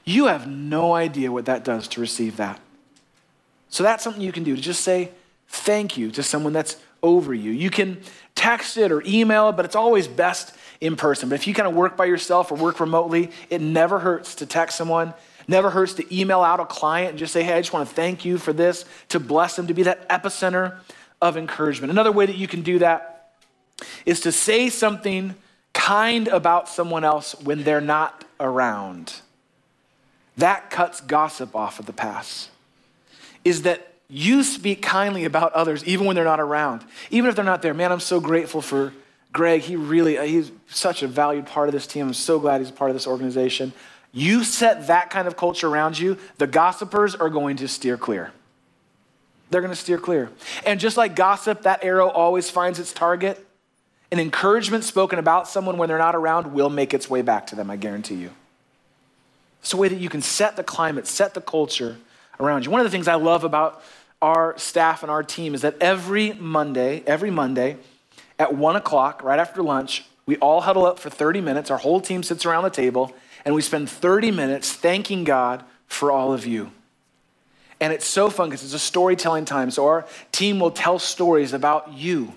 [0.04, 2.60] You have no idea what that does to receive that.
[3.70, 5.12] So that's something you can do to just say
[5.48, 7.52] thank you to someone that's over you.
[7.52, 8.02] You can
[8.36, 11.30] text it or email it, but it's always best in person.
[11.30, 14.46] But if you kind of work by yourself or work remotely, it never hurts to
[14.46, 15.14] text someone.
[15.48, 17.96] Never hurts to email out a client and just say, hey, I just want to
[17.96, 20.80] thank you for this, to bless them, to be that epicenter
[21.22, 21.92] of encouragement.
[21.92, 23.32] Another way that you can do that
[24.06, 25.36] is to say something
[25.74, 29.22] kind about someone else when they're not around.
[30.38, 32.50] That cuts gossip off of the pass.
[33.44, 37.46] Is that you speak kindly about others even when they're not around, even if they're
[37.46, 37.74] not there.
[37.74, 38.94] Man, I'm so grateful for
[39.36, 39.62] Greg.
[39.62, 42.08] He really, uh, he's such a valued part of this team.
[42.08, 43.74] I'm so glad he's a part of this organization.
[44.14, 48.32] You set that kind of culture around you, the gossipers are going to steer clear.
[49.50, 50.32] They're going to steer clear.
[50.66, 53.46] And just like gossip, that arrow always finds its target.
[54.10, 57.56] An encouragement spoken about someone when they're not around will make its way back to
[57.58, 58.32] them, I guarantee you.
[59.60, 61.98] It's a way that you can set the climate, set the culture
[62.40, 62.72] around you.
[62.72, 63.84] One of the things I love about
[64.22, 67.78] our staff and our team is that every Monday, every Monday
[68.38, 71.70] at one o'clock, right after lunch, we all huddle up for 30 minutes.
[71.72, 73.14] Our whole team sits around the table
[73.46, 76.72] and we spend 30 minutes thanking God for all of you.
[77.80, 79.70] And it's so fun because it's a storytelling time.
[79.70, 82.34] So our team will tell stories about you,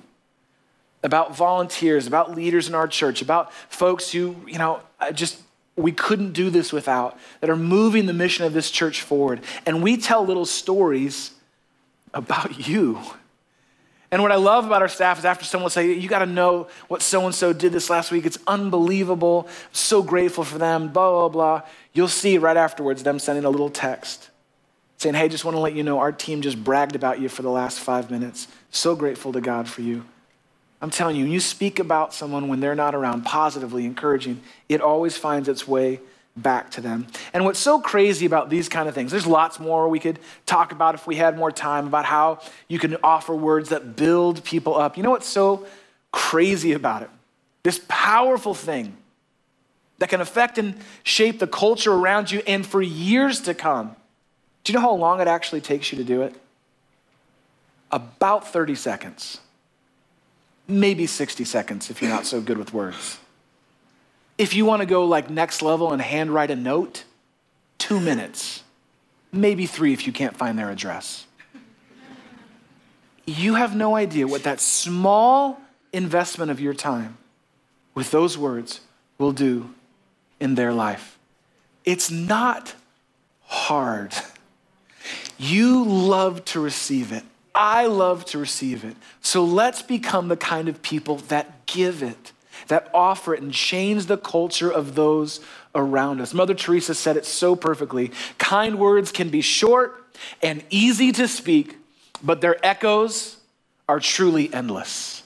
[1.03, 4.81] about volunteers, about leaders in our church, about folks who, you know,
[5.15, 5.41] just
[5.77, 9.41] we couldn't do this without, that are moving the mission of this church forward.
[9.65, 11.33] And we tell little stories
[12.13, 12.99] about you.
[14.11, 16.27] And what I love about our staff is after someone will say, You got to
[16.27, 18.25] know what so and so did this last week.
[18.25, 19.49] It's unbelievable.
[19.73, 21.63] So grateful for them, blah, blah, blah.
[21.93, 24.31] You'll see right afterwards them sending a little text
[24.97, 27.43] saying, Hey, just want to let you know our team just bragged about you for
[27.43, 28.49] the last five minutes.
[28.71, 30.05] So grateful to God for you.
[30.81, 34.81] I'm telling you, when you speak about someone when they're not around, positively encouraging, it
[34.81, 36.01] always finds its way
[36.41, 37.07] back to them.
[37.33, 40.73] And what's so crazy about these kind of things, there's lots more we could talk
[40.73, 44.77] about if we had more time about how you can offer words that build people
[44.77, 44.97] up.
[44.97, 45.67] You know what's so
[46.13, 47.11] crazy about it?
[47.63, 48.97] This powerful thing
[49.99, 53.97] that can affect and shape the culture around you and for years to come.
[54.65, 56.35] Do you know how long it actually takes you to do it?
[57.91, 59.41] About 30 seconds
[60.69, 63.19] maybe 60 seconds if you're not so good with words.
[64.39, 67.05] If you want to go like next level and handwrite a note,
[67.77, 68.63] two minutes,
[69.33, 71.27] maybe three if you can't find their address.
[73.27, 75.61] You have no idea what that small
[75.93, 77.19] investment of your time
[77.95, 78.81] with those words
[79.19, 79.75] will do
[80.41, 81.19] in their life.
[81.85, 82.75] It's not
[83.43, 84.15] hard.
[85.37, 87.25] You love to receive it.
[87.55, 88.97] I love to receive it.
[89.21, 92.33] So let's become the kind of people that give it,
[92.67, 95.41] that offer it, and change the culture of those
[95.75, 96.35] around us.
[96.35, 100.05] Mother Teresa said it so perfectly kind words can be short
[100.43, 101.79] and easy to speak,
[102.23, 103.37] but their echoes
[103.89, 105.23] are truly endless.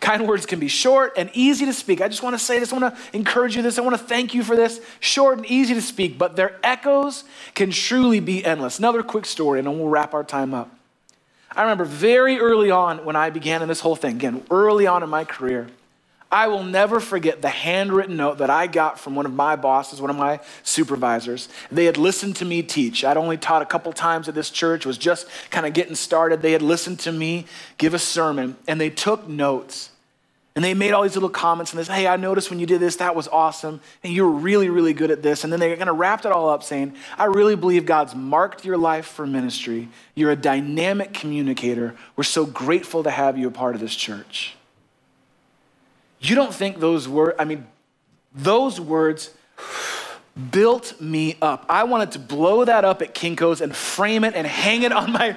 [0.00, 2.00] Kind words can be short and easy to speak.
[2.00, 2.72] I just want to say this.
[2.72, 3.78] I want to encourage you this.
[3.78, 4.80] I want to thank you for this.
[4.98, 7.22] Short and easy to speak, but their echoes
[7.54, 8.80] can truly be endless.
[8.80, 10.76] Another quick story, and then we'll wrap our time up.
[11.54, 15.02] I remember very early on when I began in this whole thing, again, early on
[15.02, 15.68] in my career,
[16.30, 20.00] I will never forget the handwritten note that I got from one of my bosses,
[20.00, 21.48] one of my supervisors.
[21.70, 23.04] They had listened to me teach.
[23.04, 26.42] I'd only taught a couple times at this church, was just kind of getting started.
[26.42, 27.46] They had listened to me
[27.78, 29.90] give a sermon, and they took notes.
[30.56, 32.80] And they made all these little comments and this, hey, I noticed when you did
[32.80, 33.78] this, that was awesome.
[34.02, 35.44] And you were really, really good at this.
[35.44, 38.64] And then they kind of wrapped it all up saying, I really believe God's marked
[38.64, 39.90] your life for ministry.
[40.14, 41.94] You're a dynamic communicator.
[42.16, 44.55] We're so grateful to have you a part of this church.
[46.28, 47.66] You don't think those words, I mean,
[48.34, 49.30] those words
[50.50, 51.64] built me up.
[51.68, 55.12] I wanted to blow that up at Kinko's and frame it and hang it on
[55.12, 55.36] my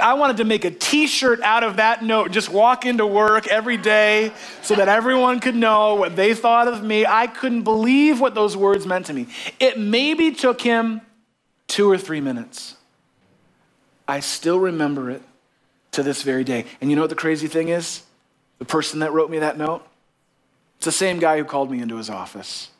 [0.00, 3.46] I wanted to make a t shirt out of that note, just walk into work
[3.48, 7.06] every day so that everyone could know what they thought of me.
[7.06, 9.26] I couldn't believe what those words meant to me.
[9.58, 11.00] It maybe took him
[11.66, 12.76] two or three minutes.
[14.06, 15.22] I still remember it
[15.92, 16.66] to this very day.
[16.80, 18.02] And you know what the crazy thing is?
[18.58, 19.86] The person that wrote me that note?
[20.76, 22.70] It's the same guy who called me into his office.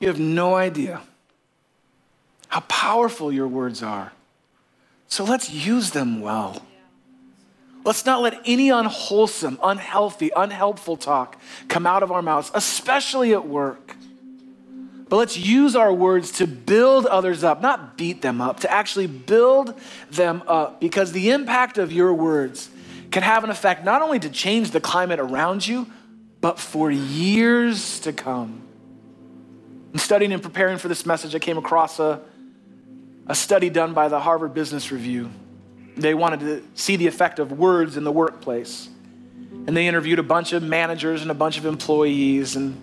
[0.00, 1.02] You have no idea
[2.48, 4.12] how powerful your words are.
[5.08, 6.62] So let's use them well.
[7.84, 13.46] Let's not let any unwholesome, unhealthy, unhelpful talk come out of our mouths, especially at
[13.46, 13.96] work.
[15.08, 19.06] But let's use our words to build others up, not beat them up, to actually
[19.06, 19.74] build
[20.10, 22.68] them up because the impact of your words
[23.10, 25.86] can have an effect not only to change the climate around you,
[26.40, 28.62] but for years to come.
[29.92, 32.20] In studying and preparing for this message, I came across a
[33.28, 35.30] a study done by the Harvard Business Review.
[35.96, 38.88] They wanted to see the effect of words in the workplace.
[39.66, 42.80] And they interviewed a bunch of managers and a bunch of employees, and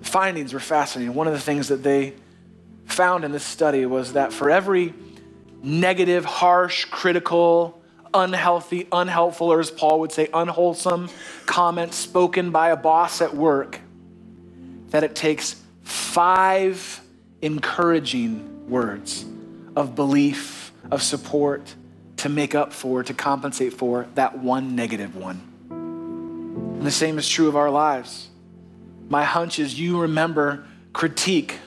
[0.00, 1.14] findings were fascinating.
[1.14, 2.14] One of the things that they
[2.86, 4.94] found in this study was that for every
[5.62, 7.81] negative, harsh, critical,
[8.14, 11.08] unhealthy, unhelpful, or as Paul would say, unwholesome
[11.46, 13.80] comment spoken by a boss at work,
[14.90, 17.00] that it takes five
[17.40, 19.24] encouraging words
[19.76, 21.74] of belief, of support
[22.18, 25.40] to make up for, to compensate for that one negative one.
[25.70, 28.28] And the same is true of our lives.
[29.08, 31.58] My hunch is you remember critique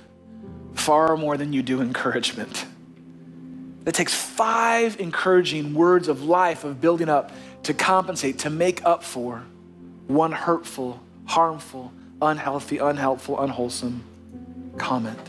[0.74, 2.66] far more than you do encouragement.
[3.86, 7.32] It takes five encouraging words of life, of building up,
[7.64, 9.44] to compensate, to make up for
[10.08, 14.04] one hurtful, harmful, unhealthy, unhelpful, unwholesome
[14.78, 15.20] comment.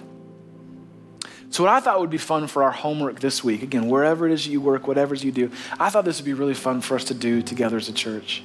[1.51, 4.33] So, what I thought would be fun for our homework this week, again, wherever it
[4.33, 6.81] is you work, whatever it is you do, I thought this would be really fun
[6.81, 8.43] for us to do together as a church.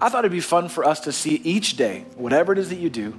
[0.00, 2.78] I thought it'd be fun for us to see each day, whatever it is that
[2.78, 3.18] you do,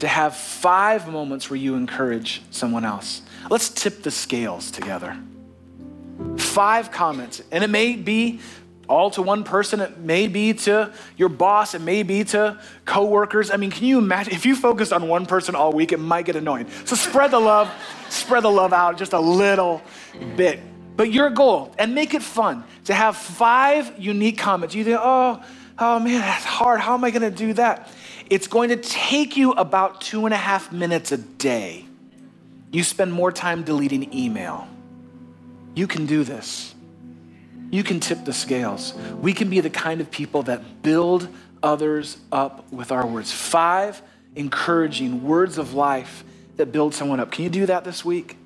[0.00, 3.22] to have five moments where you encourage someone else.
[3.48, 5.16] Let's tip the scales together.
[6.36, 7.42] Five comments.
[7.50, 8.40] And it may be
[8.88, 13.52] all to one person, it may be to your boss, it may be to coworkers.
[13.52, 16.26] I mean, can you imagine if you focused on one person all week, it might
[16.26, 16.66] get annoying.
[16.86, 17.70] So spread the love,
[18.08, 19.80] spread the love out just a little
[20.36, 20.58] bit.
[20.96, 24.74] But your goal, and make it fun, to have five unique comments.
[24.74, 25.40] You think, oh,
[25.78, 26.80] oh man, that's hard.
[26.80, 27.88] How am I gonna do that?
[28.30, 31.84] It's going to take you about two and a half minutes a day.
[32.70, 34.68] You spend more time deleting email.
[35.74, 36.72] You can do this.
[37.70, 38.94] You can tip the scales.
[39.20, 41.28] We can be the kind of people that build
[41.60, 43.32] others up with our words.
[43.32, 44.00] Five
[44.36, 46.22] encouraging words of life
[46.56, 47.32] that build someone up.
[47.32, 48.36] Can you do that this week?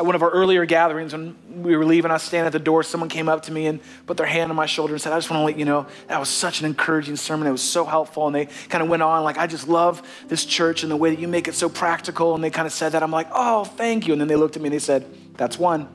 [0.00, 2.58] At one of our earlier gatherings, when we were leaving, I was standing at the
[2.58, 2.82] door.
[2.82, 5.18] Someone came up to me and put their hand on my shoulder and said, I
[5.18, 7.46] just want to let you know that was such an encouraging sermon.
[7.46, 8.26] It was so helpful.
[8.26, 11.10] And they kind of went on, like, I just love this church and the way
[11.10, 12.34] that you make it so practical.
[12.34, 13.02] And they kind of said that.
[13.02, 14.14] I'm like, oh, thank you.
[14.14, 15.04] And then they looked at me and they said,
[15.36, 15.86] That's one.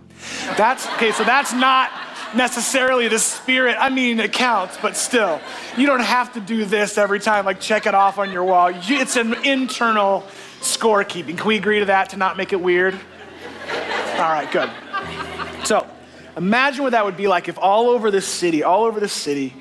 [0.55, 1.89] That's okay, so that's not
[2.35, 3.75] necessarily the spirit.
[3.79, 5.41] I mean, it counts, but still,
[5.77, 8.69] you don't have to do this every time, like check it off on your wall.
[8.71, 10.21] It's an internal
[10.61, 11.39] scorekeeping.
[11.39, 12.99] Can we agree to that to not make it weird?
[14.15, 14.69] All right, good.
[15.65, 15.85] So
[16.37, 19.53] imagine what that would be like if all over this city, all over this city,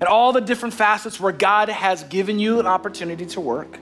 [0.00, 3.78] and all the different facets where God has given you an opportunity to work,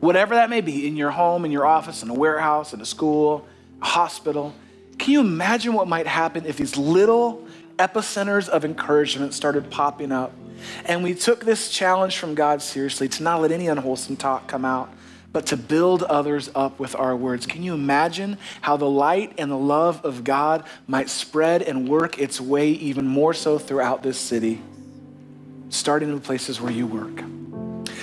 [0.00, 2.86] whatever that may be, in your home, in your office, in a warehouse, in a
[2.86, 3.46] school,
[3.82, 4.54] a hospital.
[4.98, 7.44] Can you imagine what might happen if these little
[7.78, 10.32] epicenters of encouragement started popping up?
[10.84, 14.64] And we took this challenge from God seriously to not let any unwholesome talk come
[14.64, 14.90] out,
[15.32, 17.46] but to build others up with our words.
[17.46, 22.18] Can you imagine how the light and the love of God might spread and work
[22.18, 24.60] its way even more so throughout this city,
[25.68, 27.22] starting in the places where you work?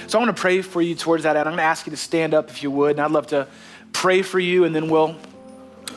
[0.07, 1.47] So I want to pray for you towards that end.
[1.47, 3.47] I'm going to ask you to stand up if you would, and I'd love to
[3.91, 5.15] pray for you, and then we'll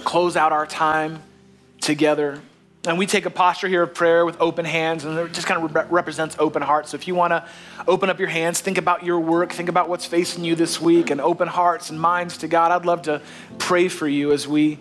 [0.05, 1.23] close out our time
[1.81, 2.41] together.
[2.89, 5.63] And we take a posture here of prayer with open hands, and it just kind
[5.63, 6.91] of rep- represents open hearts.
[6.91, 7.47] So if you want to
[7.87, 11.11] open up your hands, think about your work, think about what's facing you this week,
[11.11, 13.21] and open hearts and minds to God, I'd love to
[13.59, 14.79] pray for you as we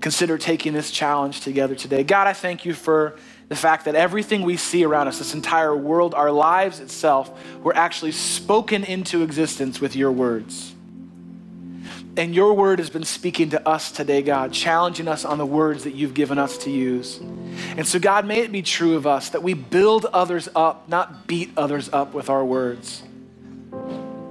[0.00, 2.02] consider taking this challenge together today.
[2.02, 3.16] God, I thank you for
[3.48, 7.30] the fact that everything we see around us, this entire world, our lives itself,
[7.62, 10.73] were actually spoken into existence with your words.
[12.14, 12.22] Mm.
[12.22, 15.84] And your word has been speaking to us today, God, challenging us on the words
[15.84, 17.18] that you've given us to use.
[17.76, 21.26] And so, God, may it be true of us that we build others up, not
[21.26, 23.02] beat others up with our words.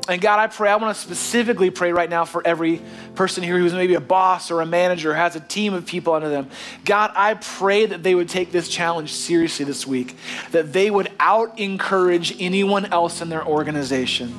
[0.09, 2.81] And God, I pray, I want to specifically pray right now for every
[3.15, 6.27] person here who's maybe a boss or a manager, has a team of people under
[6.27, 6.49] them.
[6.84, 10.17] God, I pray that they would take this challenge seriously this week,
[10.51, 14.38] that they would out encourage anyone else in their organization,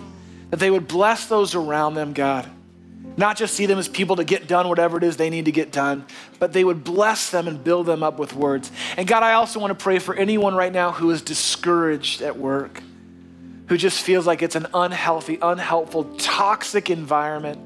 [0.50, 2.50] that they would bless those around them, God.
[3.16, 5.52] Not just see them as people to get done whatever it is they need to
[5.52, 6.04] get done,
[6.38, 8.72] but they would bless them and build them up with words.
[8.96, 12.36] And God, I also want to pray for anyone right now who is discouraged at
[12.36, 12.82] work,
[13.68, 17.60] who just feels like it's an unhealthy, unhelpful, toxic environment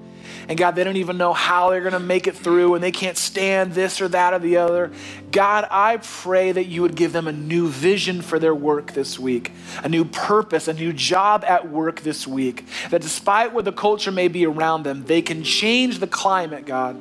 [0.48, 2.92] and God, they don't even know how they're going to make it through and they
[2.92, 4.90] can't stand this or that or the other.
[5.30, 9.18] God, I pray that you would give them a new vision for their work this
[9.18, 9.52] week,
[9.82, 12.64] a new purpose, a new job at work this week.
[12.90, 17.00] That despite what the culture may be around them, they can change the climate, God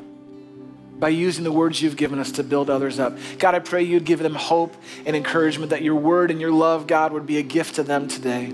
[1.00, 3.16] by using the words you've given us to build others up.
[3.38, 4.76] God, I pray you'd give them hope
[5.06, 8.08] and encouragement that your word and your love, God, would be a gift to them
[8.08, 8.52] today.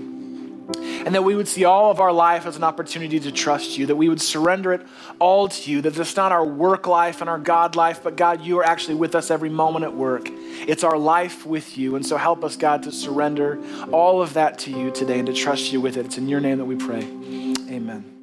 [0.76, 3.86] And that we would see all of our life as an opportunity to trust you,
[3.86, 4.86] that we would surrender it
[5.18, 8.42] all to you, that it's not our work life and our God life, but God,
[8.42, 10.28] you are actually with us every moment at work.
[10.66, 11.96] It's our life with you.
[11.96, 13.58] And so help us, God, to surrender
[13.92, 16.06] all of that to you today and to trust you with it.
[16.06, 17.02] It's in your name that we pray.
[17.70, 18.13] Amen.